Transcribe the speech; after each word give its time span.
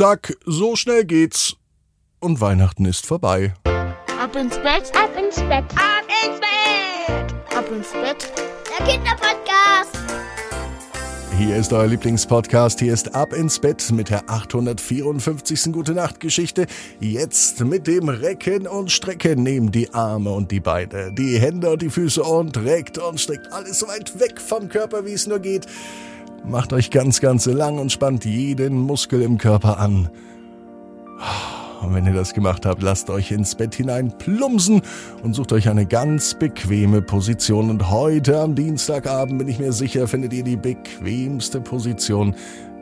zack, 0.00 0.34
so 0.46 0.76
schnell 0.76 1.04
geht's. 1.04 1.56
Und 2.20 2.40
Weihnachten 2.40 2.86
ist 2.86 3.04
vorbei. 3.04 3.52
Ab 3.64 4.34
ins 4.34 4.56
Bett, 4.56 4.90
ab 4.96 5.10
ins 5.14 5.36
Bett, 5.36 5.64
ab 5.76 6.06
ins 6.24 6.40
Bett, 6.40 7.54
ab 7.54 7.70
ins 7.70 7.92
Bett. 7.92 8.32
Der 8.78 8.86
Kinderpodcast. 8.86 9.98
Hier 11.36 11.54
ist 11.54 11.74
euer 11.74 11.86
Lieblingspodcast. 11.86 12.80
Hier 12.80 12.94
ist 12.94 13.14
Ab 13.14 13.34
ins 13.34 13.58
Bett 13.58 13.92
mit 13.92 14.08
der 14.08 14.30
854. 14.30 15.70
Gute 15.70 15.92
Nacht 15.92 16.18
Geschichte. 16.18 16.66
Jetzt 17.00 17.60
mit 17.60 17.86
dem 17.86 18.08
Recken 18.08 18.66
und 18.66 18.90
Strecken. 18.90 19.42
Nehmt 19.42 19.74
die 19.74 19.92
Arme 19.92 20.30
und 20.30 20.50
die 20.50 20.60
Beine, 20.60 21.12
die 21.12 21.38
Hände 21.38 21.72
und 21.72 21.82
die 21.82 21.90
Füße 21.90 22.22
und 22.22 22.56
reckt 22.56 22.96
und 22.96 23.20
streckt 23.20 23.52
alles 23.52 23.80
so 23.80 23.88
weit 23.88 24.18
weg 24.18 24.40
vom 24.40 24.70
Körper, 24.70 25.04
wie 25.04 25.12
es 25.12 25.26
nur 25.26 25.40
geht. 25.40 25.66
Macht 26.44 26.72
euch 26.72 26.90
ganz, 26.90 27.20
ganz 27.20 27.46
lang 27.46 27.78
und 27.78 27.92
spannt 27.92 28.24
jeden 28.24 28.78
Muskel 28.78 29.22
im 29.22 29.38
Körper 29.38 29.78
an. 29.78 30.08
Und 31.82 31.94
wenn 31.94 32.06
ihr 32.06 32.12
das 32.12 32.34
gemacht 32.34 32.66
habt, 32.66 32.82
lasst 32.82 33.10
euch 33.10 33.30
ins 33.30 33.54
Bett 33.54 33.74
hinein 33.74 34.16
plumpsen 34.18 34.82
und 35.22 35.34
sucht 35.34 35.52
euch 35.52 35.68
eine 35.68 35.86
ganz 35.86 36.34
bequeme 36.34 37.02
Position. 37.02 37.70
Und 37.70 37.90
heute 37.90 38.40
am 38.40 38.54
Dienstagabend 38.54 39.38
bin 39.38 39.48
ich 39.48 39.58
mir 39.58 39.72
sicher, 39.72 40.06
findet 40.06 40.32
ihr 40.32 40.44
die 40.44 40.56
bequemste 40.56 41.60
Position, 41.60 42.34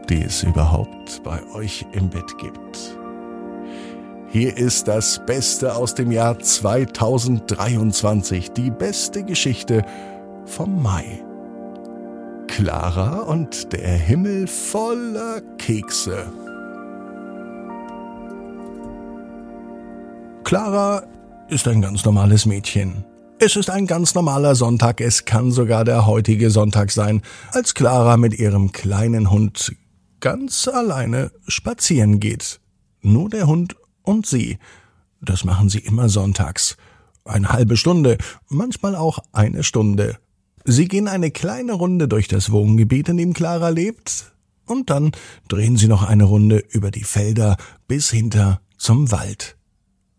die 0.09 0.23
es 0.23 0.43
überhaupt 0.43 1.23
bei 1.23 1.40
euch 1.54 1.87
im 1.93 2.10
Bett 2.10 2.37
gibt. 2.38 2.98
Hier 4.30 4.56
ist 4.56 4.88
das 4.88 5.24
Beste 5.24 5.74
aus 5.74 5.95
dem 5.95 6.12
Jahr 6.12 6.38
2023, 6.38 8.52
die 8.52 8.70
beste 8.70 9.24
Geschichte 9.24 9.84
vom 10.45 10.82
Mai. 10.82 11.27
Clara 12.58 13.20
und 13.20 13.72
der 13.72 13.96
Himmel 13.96 14.48
voller 14.48 15.40
Kekse. 15.58 16.26
Clara 20.42 21.04
ist 21.48 21.68
ein 21.68 21.80
ganz 21.80 22.04
normales 22.04 22.46
Mädchen. 22.46 23.04
Es 23.38 23.54
ist 23.54 23.70
ein 23.70 23.87
ganz 23.87 24.16
normaler 24.16 24.56
Sonntag, 24.56 25.00
es 25.00 25.24
kann 25.24 25.52
sogar 25.52 25.84
der 25.84 26.04
heutige 26.04 26.50
Sonntag 26.50 26.90
sein, 26.90 27.23
als 27.52 27.74
Clara 27.74 28.16
mit 28.16 28.37
ihrem 28.37 28.72
kleinen 28.72 29.30
Hund 29.30 29.76
ganz 30.18 30.66
alleine 30.66 31.30
spazieren 31.46 32.18
geht. 32.18 32.59
Nur 33.02 33.30
der 33.30 33.46
Hund 33.46 33.76
und 34.02 34.26
sie. 34.26 34.59
Das 35.20 35.45
machen 35.45 35.68
sie 35.68 35.78
immer 35.78 36.09
sonntags. 36.09 36.76
Eine 37.24 37.50
halbe 37.50 37.76
Stunde, 37.76 38.18
manchmal 38.48 38.96
auch 38.96 39.20
eine 39.30 39.62
Stunde. 39.62 40.18
Sie 40.71 40.87
gehen 40.87 41.09
eine 41.09 41.30
kleine 41.30 41.73
Runde 41.73 42.09
durch 42.09 42.29
das 42.29 42.52
Wohngebiet, 42.52 43.09
in 43.09 43.16
dem 43.16 43.33
Clara 43.33 43.71
lebt, 43.71 44.35
und 44.66 44.91
dann 44.91 45.13
drehen 45.49 45.79
sie 45.79 45.88
noch 45.88 46.02
eine 46.02 46.24
Runde 46.24 46.59
über 46.59 46.91
die 46.91 47.05
Felder 47.05 47.57
bis 47.87 48.11
hinter 48.11 48.61
zum 48.77 49.11
Wald. 49.11 49.57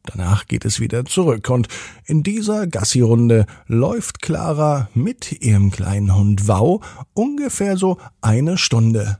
Danach 0.06 0.48
geht 0.48 0.66
es 0.66 0.80
wieder 0.80 1.06
zurück 1.06 1.52
und 1.52 1.68
in 2.06 2.24
dieser 2.24 2.66
Gassi-Runde 2.66 3.46
läuft 3.68 4.24
Clara 4.24 4.90
mit 4.96 5.40
ihrem 5.40 5.70
kleinen 5.70 6.16
Hund 6.16 6.48
Wow 6.48 6.84
ungefähr 7.14 7.78
so 7.78 8.00
eine 8.20 8.58
Stunde. 8.58 9.20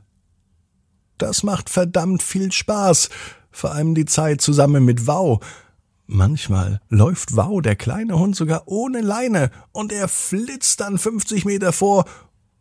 Das 1.16 1.44
macht 1.44 1.70
verdammt 1.70 2.24
viel 2.24 2.50
Spaß, 2.50 3.08
vor 3.52 3.70
allem 3.70 3.94
die 3.94 4.04
Zeit 4.04 4.40
zusammen 4.40 4.84
mit 4.84 5.06
Wow. 5.06 5.38
Manchmal 6.12 6.80
läuft 6.88 7.36
Wow, 7.36 7.62
der 7.62 7.76
kleine 7.76 8.18
Hund, 8.18 8.34
sogar 8.34 8.62
ohne 8.66 9.00
Leine 9.00 9.50
und 9.72 9.92
er 9.92 10.08
flitzt 10.08 10.80
dann 10.80 10.98
50 10.98 11.44
Meter 11.44 11.72
vor, 11.72 12.04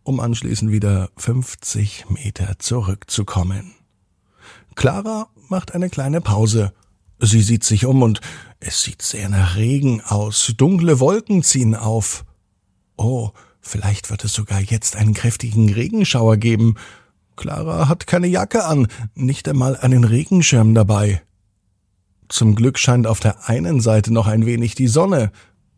um 0.03 0.19
anschließend 0.19 0.72
wieder 0.72 1.09
50 1.17 2.06
Meter 2.09 2.59
zurückzukommen. 2.59 3.73
Clara 4.75 5.30
macht 5.47 5.73
eine 5.73 5.89
kleine 5.89 6.22
Pause 6.22 6.73
Sie 7.22 7.41
sieht 7.41 7.66
sich 7.66 7.86
um 7.86 8.02
und 8.02 8.22
es 8.61 8.81
sieht 8.83 9.02
sehr 9.02 9.28
nach 9.28 9.58
Regen 9.58 10.02
aus. 10.02 10.53
Dunkle 10.56 11.02
Wolken 11.02 11.44
ziehen 11.44 11.75
auf. 11.75 12.23
Oh, 12.96 13.31
vielleicht 13.59 14.09
wird 14.09 14.23
es 14.23 14.34
sogar 14.34 14.62
jetzt 14.62 14.96
einen 14.96 15.13
kräftigen 15.13 15.73
Regenschauer 15.73 16.38
geben. 16.38 16.75
Clara 17.35 17.90
hat 17.90 18.07
keine 18.07 18.28
Jacke 18.28 18.63
an, 18.63 18.88
nicht 19.16 19.50
einmal 19.50 19.75
einen 19.75 20.06
Regenschirm 20.06 20.73
dabei. 20.73 21.22
Zum 22.29 22.56
Glück 22.56 22.78
scheint 22.78 23.07
auf 23.07 23.19
der 23.19 23.50
einen 23.50 23.81
Seite 23.81 24.13
noch 24.13 24.28
ein 24.28 24.45
wenig 24.45 24.75
die 24.75 24.88
Sonne, 24.88 25.31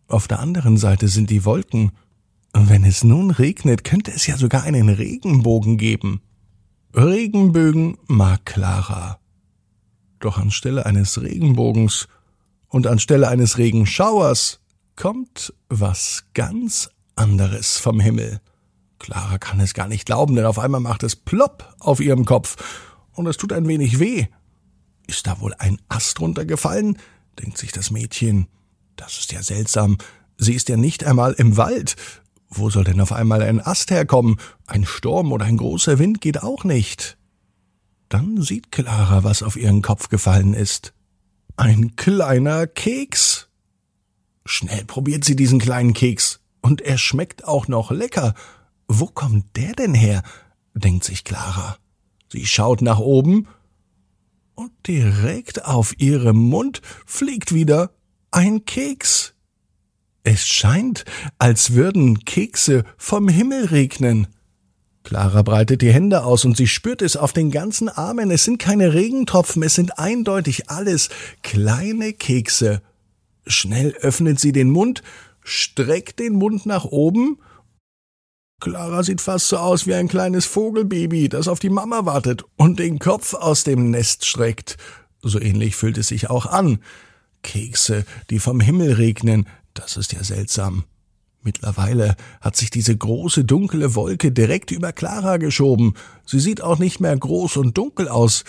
auf 0.08 0.28
der 0.28 0.40
anderen 0.40 0.76
Seite 0.76 1.08
sind 1.08 1.30
die 1.30 1.46
Wolken. 1.46 1.94
Wenn 2.54 2.84
es 2.84 3.06
nun 3.06 3.32
regnet, 3.32 3.86
könnte 3.86 4.12
es 4.12 4.28
ja 4.28 4.36
sogar 4.36 4.64
einen 4.64 4.90
Regenbogen 4.90 5.78
geben. 5.78 6.22
Regenbögen 6.94 7.98
mag 8.08 8.46
Clara. 8.46 9.20
Doch 10.20 10.38
anstelle 10.38 10.86
eines 10.86 11.22
Regenbogens 11.22 12.10
und 12.68 12.88
anstelle 12.88 13.30
eines 13.30 13.58
Regenschauers 13.58 14.60
kommt 14.98 15.54
was 15.70 16.26
ganz 16.34 16.90
anderes 17.16 17.78
vom 17.78 18.02
Himmel. 18.02 18.42
Clara 19.00 19.38
kann 19.38 19.62
es 19.62 19.74
gar 19.74 19.88
nicht 19.88 20.06
glauben, 20.06 20.36
denn 20.36 20.46
auf 20.46 20.60
einmal 20.60 20.82
macht 20.82 21.04
es 21.04 21.16
plopp 21.16 21.74
auf 21.80 22.02
ihrem 22.02 22.26
Kopf 22.26 22.58
und 23.14 23.28
es 23.28 23.38
tut 23.38 23.54
ein 23.54 23.68
wenig 23.68 24.00
weh. 24.00 24.28
Ist 25.12 25.28
da 25.28 25.42
wohl 25.42 25.54
ein 25.58 25.78
Ast 25.90 26.22
runtergefallen? 26.22 26.98
denkt 27.38 27.58
sich 27.58 27.74
das 27.74 27.92
Mädchen. 27.92 28.48
Das 28.96 29.20
ist 29.20 29.34
ja 29.34 29.44
seltsam. 29.44 29.98
Sie 30.38 30.54
ist 30.54 30.70
ja 30.70 30.78
nicht 30.78 31.04
einmal 31.04 31.34
im 31.34 31.58
Wald. 31.58 31.98
Wo 32.48 32.70
soll 32.70 32.86
denn 32.86 33.02
auf 33.02 33.12
einmal 33.12 33.42
ein 33.42 33.60
Ast 33.60 33.92
herkommen? 33.92 34.40
Ein 34.68 34.86
Sturm 34.86 35.34
oder 35.34 35.44
ein 35.44 35.58
großer 35.58 36.00
Wind 36.00 36.22
geht 36.22 36.42
auch 36.42 36.64
nicht. 36.64 37.18
Dann 38.08 38.42
sieht 38.42 38.72
Clara, 38.72 39.26
was 39.26 39.44
auf 39.44 39.58
ihren 39.58 39.82
Kopf 39.82 40.08
gefallen 40.08 40.54
ist. 40.54 40.94
Ein 41.58 41.98
kleiner 41.98 42.66
Keks. 42.66 43.50
Schnell 44.46 44.86
probiert 44.86 45.26
sie 45.26 45.36
diesen 45.36 45.60
kleinen 45.60 45.94
Keks. 45.94 46.40
Und 46.62 46.80
er 46.80 46.98
schmeckt 46.98 47.44
auch 47.44 47.68
noch 47.68 47.92
lecker. 47.92 48.34
Wo 48.88 49.08
kommt 49.08 49.58
der 49.58 49.74
denn 49.74 49.94
her? 49.94 50.24
denkt 50.74 51.04
sich 51.04 51.26
Clara. 51.26 51.76
Sie 52.30 52.46
schaut 52.46 52.82
nach 52.82 53.00
oben 53.00 53.50
und 54.62 54.72
direkt 54.86 55.66
auf 55.66 56.00
ihrem 56.00 56.38
Mund 56.38 56.84
fliegt 57.08 57.52
wieder 57.52 57.90
ein 58.30 58.64
Keks. 58.66 59.34
Es 60.24 60.46
scheint, 60.48 61.04
als 61.40 61.74
würden 61.74 62.26
Kekse 62.26 62.84
vom 62.96 63.28
Himmel 63.28 63.66
regnen. 63.66 64.28
Clara 65.04 65.42
breitet 65.42 65.82
die 65.82 65.92
Hände 65.92 66.24
aus 66.24 66.46
und 66.46 66.56
sie 66.56 66.68
spürt 66.68 67.02
es 67.02 67.18
auf 67.18 67.34
den 67.34 67.50
ganzen 67.50 67.90
Armen. 67.90 68.30
Es 68.30 68.44
sind 68.44 68.60
keine 68.60 68.94
Regentropfen, 68.94 69.64
es 69.64 69.74
sind 69.74 69.98
eindeutig 69.98 70.70
alles 70.70 71.10
kleine 71.42 72.14
Kekse. 72.14 72.84
Schnell 73.48 73.96
öffnet 74.02 74.40
sie 74.40 74.52
den 74.52 74.70
Mund, 74.70 75.02
streckt 75.44 76.20
den 76.20 76.34
Mund 76.34 76.68
nach 76.68 76.86
oben. 76.86 77.40
Clara 78.62 79.02
sieht 79.02 79.22
fast 79.22 79.48
so 79.50 79.58
aus 79.58 79.88
wie 79.88 79.96
ein 79.96 80.08
kleines 80.08 80.46
Vogelbaby, 80.46 81.30
das 81.30 81.48
auf 81.48 81.60
die 81.60 81.70
Mama 81.70 82.06
wartet 82.06 82.46
und 82.58 82.78
den 82.78 83.00
Kopf 83.00 83.34
aus 83.34 83.64
dem 83.64 83.90
Nest 83.90 84.26
streckt. 84.26 84.78
So 85.24 85.42
ähnlich 85.42 85.76
fühlt 85.76 85.98
es 85.98 86.10
sich 86.10 86.30
auch 86.30 86.46
an. 86.46 86.80
Kekse, 87.42 88.06
die 88.30 88.38
vom 88.38 88.60
Himmel 88.60 88.94
regnen, 88.94 89.48
das 89.74 89.98
ist 89.98 90.14
ja 90.14 90.24
seltsam. 90.24 90.84
Mittlerweile 91.42 92.16
hat 92.40 92.56
sich 92.56 92.70
diese 92.70 92.96
große 92.96 93.46
dunkle 93.46 93.96
Wolke 93.96 94.32
direkt 94.32 94.70
über 94.70 94.94
Clara 94.94 95.38
geschoben. 95.38 95.96
Sie 96.24 96.40
sieht 96.40 96.62
auch 96.62 96.78
nicht 96.78 97.00
mehr 97.00 97.18
groß 97.18 97.58
und 97.58 97.76
dunkel 97.78 98.08
aus. 98.08 98.44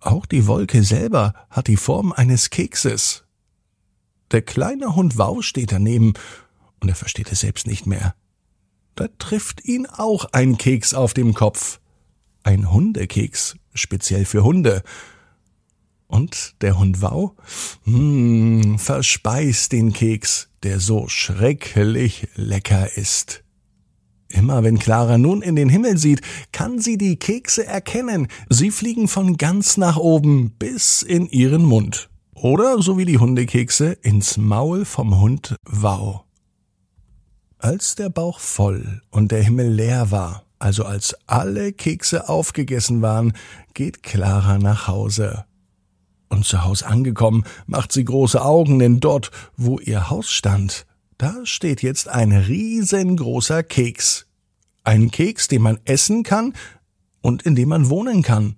Auch 0.00 0.26
die 0.26 0.48
Wolke 0.48 0.82
selber 0.82 1.34
hat 1.50 1.68
die 1.68 1.76
Form 1.76 2.12
eines 2.12 2.50
Kekses. 2.50 3.22
Der 4.32 4.42
kleine 4.42 4.96
Hund 4.96 5.18
Wow 5.18 5.44
steht 5.44 5.70
daneben 5.70 6.14
und 6.80 6.88
er 6.88 6.96
versteht 6.96 7.30
es 7.30 7.40
selbst 7.40 7.68
nicht 7.68 7.86
mehr. 7.86 8.16
Da 8.94 9.08
trifft 9.18 9.64
ihn 9.64 9.86
auch 9.86 10.26
ein 10.32 10.58
Keks 10.58 10.94
auf 10.94 11.14
dem 11.14 11.34
Kopf. 11.34 11.80
Ein 12.42 12.72
Hundekeks, 12.72 13.56
speziell 13.74 14.24
für 14.24 14.44
Hunde. 14.44 14.82
Und 16.06 16.54
der 16.60 16.78
Hund 16.78 17.00
Wow, 17.00 17.32
hm, 17.84 18.78
verspeist 18.78 19.72
den 19.72 19.92
Keks, 19.94 20.50
der 20.62 20.78
so 20.78 21.08
schrecklich 21.08 22.28
lecker 22.34 22.96
ist. 22.96 23.42
Immer 24.28 24.62
wenn 24.62 24.78
Clara 24.78 25.18
nun 25.18 25.42
in 25.42 25.56
den 25.56 25.68
Himmel 25.68 25.98
sieht, 25.98 26.20
kann 26.52 26.80
sie 26.80 26.96
die 26.96 27.16
Kekse 27.16 27.66
erkennen. 27.66 28.28
Sie 28.48 28.70
fliegen 28.70 29.08
von 29.08 29.36
ganz 29.36 29.76
nach 29.76 29.96
oben 29.96 30.50
bis 30.58 31.02
in 31.02 31.28
ihren 31.28 31.64
Mund. 31.64 32.08
Oder, 32.34 32.82
so 32.82 32.98
wie 32.98 33.04
die 33.04 33.18
Hundekekse, 33.18 33.92
ins 34.02 34.36
Maul 34.36 34.84
vom 34.84 35.20
Hund 35.20 35.54
Wow. 35.64 36.24
Als 37.62 37.94
der 37.94 38.10
Bauch 38.10 38.40
voll 38.40 39.02
und 39.12 39.30
der 39.30 39.40
Himmel 39.40 39.68
leer 39.68 40.10
war, 40.10 40.46
also 40.58 40.84
als 40.84 41.14
alle 41.28 41.72
Kekse 41.72 42.28
aufgegessen 42.28 43.02
waren, 43.02 43.34
geht 43.72 44.02
Clara 44.02 44.58
nach 44.58 44.88
Hause. 44.88 45.44
Und 46.28 46.44
zu 46.44 46.64
Haus 46.64 46.82
angekommen, 46.82 47.44
macht 47.66 47.92
sie 47.92 48.04
große 48.04 48.44
Augen, 48.44 48.80
denn 48.80 48.98
dort, 48.98 49.30
wo 49.56 49.78
ihr 49.78 50.10
Haus 50.10 50.28
stand, 50.28 50.86
da 51.18 51.46
steht 51.46 51.84
jetzt 51.84 52.08
ein 52.08 52.32
riesengroßer 52.32 53.62
Keks. 53.62 54.26
Ein 54.82 55.12
Keks, 55.12 55.46
den 55.46 55.62
man 55.62 55.78
essen 55.84 56.24
kann 56.24 56.54
und 57.20 57.42
in 57.42 57.54
dem 57.54 57.68
man 57.68 57.90
wohnen 57.90 58.22
kann. 58.22 58.56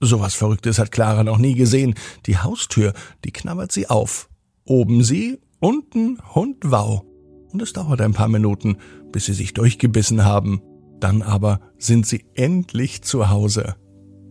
Sowas 0.00 0.34
Verrücktes 0.34 0.78
hat 0.78 0.92
Clara 0.92 1.24
noch 1.24 1.36
nie 1.36 1.56
gesehen. 1.56 1.94
Die 2.24 2.38
Haustür, 2.38 2.94
die 3.22 3.32
knabbert 3.32 3.70
sie 3.70 3.90
auf. 3.90 4.30
Oben 4.64 5.04
sie, 5.04 5.38
unten 5.58 6.18
Hund 6.34 6.56
Wow. 6.64 7.04
Und 7.52 7.62
es 7.62 7.72
dauert 7.72 8.00
ein 8.00 8.12
paar 8.12 8.28
Minuten, 8.28 8.76
bis 9.12 9.26
sie 9.26 9.32
sich 9.32 9.54
durchgebissen 9.54 10.24
haben. 10.24 10.62
Dann 11.00 11.22
aber 11.22 11.60
sind 11.78 12.06
sie 12.06 12.24
endlich 12.34 13.02
zu 13.02 13.30
Hause. 13.30 13.74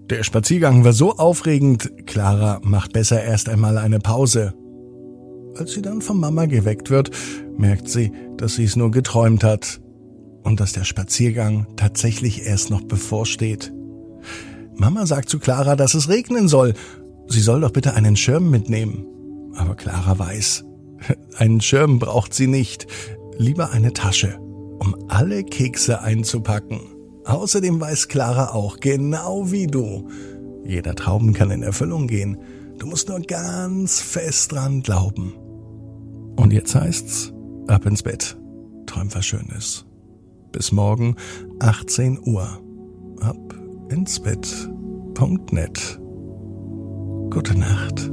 Der 0.10 0.24
Spaziergang 0.24 0.84
war 0.84 0.94
so 0.94 1.18
aufregend, 1.18 2.08
Clara 2.08 2.60
macht 2.64 2.94
besser 2.94 3.24
erst 3.24 3.50
einmal 3.50 3.78
eine 3.78 4.00
Pause. 4.00 4.54
Als 5.56 5.74
sie 5.74 5.82
dann 5.82 6.02
von 6.02 6.20
Mama 6.20 6.46
geweckt 6.46 6.90
wird, 6.90 7.12
merkt 7.58 7.90
sie, 7.90 8.12
dass 8.38 8.56
sie 8.56 8.64
es 8.64 8.76
nur 8.76 8.92
geträumt 8.92 9.44
hat 9.44 9.82
und 10.44 10.60
dass 10.60 10.74
der 10.74 10.84
Spaziergang 10.84 11.68
tatsächlich 11.76 12.46
erst 12.46 12.70
noch 12.70 12.82
bevorsteht. 12.82 13.74
Mama 14.76 15.06
sagt 15.06 15.30
zu 15.30 15.40
Clara, 15.40 15.76
dass 15.76 15.94
es 15.94 16.10
regnen 16.10 16.48
soll. 16.48 16.74
Sie 17.28 17.42
soll 17.42 17.62
doch 17.62 17.72
bitte 17.72 17.94
einen 17.94 18.16
Schirm 18.16 18.50
mitnehmen. 18.50 19.06
Aber 19.56 19.76
Clara 19.76 20.18
weiß, 20.18 20.64
einen 21.38 21.62
Schirm 21.62 22.00
braucht 22.00 22.34
sie 22.34 22.48
nicht, 22.48 22.88
lieber 23.38 23.72
eine 23.72 23.94
Tasche, 23.94 24.40
um 24.80 24.96
alle 25.08 25.44
Kekse 25.44 26.02
einzupacken. 26.02 26.80
Außerdem 27.26 27.80
weiß 27.80 28.08
Clara 28.08 28.54
auch, 28.54 28.80
genau 28.80 29.52
wie 29.52 29.68
du, 29.68 30.08
jeder 30.64 30.96
Traum 30.96 31.34
kann 31.34 31.52
in 31.52 31.64
Erfüllung 31.64 32.08
gehen. 32.08 32.38
Du 32.78 32.88
musst 32.88 33.10
nur 33.10 33.20
ganz 33.22 34.00
fest 34.00 34.52
dran 34.52 34.82
glauben. 34.82 35.34
Und 36.36 36.54
jetzt 36.54 36.76
heißt's, 36.76 37.34
ab 37.68 37.86
ins 37.86 38.04
Bett. 38.04 38.38
Träum 38.86 39.14
was 39.14 39.26
Schönes. 39.26 39.86
Bis 40.52 40.72
morgen, 40.72 41.16
18 41.60 42.20
Uhr. 42.26 42.48
Ab 43.22 43.56
ins 43.90 44.20
Bett.net. 44.20 46.00
Gute 47.30 47.58
Nacht. 47.58 48.12